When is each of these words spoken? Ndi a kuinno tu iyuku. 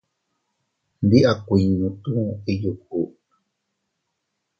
Ndi 1.05 1.19
a 1.31 1.33
kuinno 1.45 1.87
tu 2.03 2.15
iyuku. 2.53 3.01